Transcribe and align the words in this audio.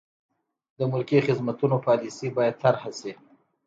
د 0.77 0.79
ملکي 0.91 1.19
خدمتونو 1.27 1.75
پالیسي 1.87 2.27
باید 2.37 2.59
طرحه 2.63 2.91
شي. 2.99 3.11